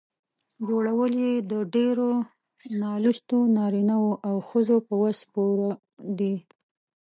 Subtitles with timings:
[0.67, 2.09] جوړول یې د ډېرو
[2.81, 5.69] نالوستو نارینه وو او ښځو په وس پوره
[6.19, 6.35] دي.